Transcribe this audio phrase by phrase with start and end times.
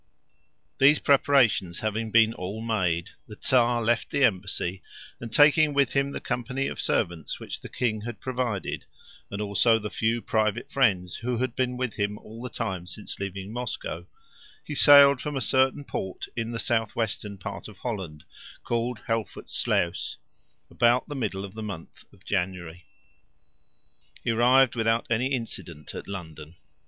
[0.79, 4.81] These preparations having been all made, the Czar left the embassy,
[5.19, 8.85] and taking with him the company of servants which the king had provided,
[9.29, 13.19] and also the few private friends who had been with him all the time since
[13.19, 14.07] leaving Moscow,
[14.63, 18.23] he sailed from a certain port in the south western part of Holland,
[18.63, 20.15] called Helvoetsluys,
[20.71, 22.85] about the middle of the month of January.
[24.23, 26.55] He arrived without any accident at London.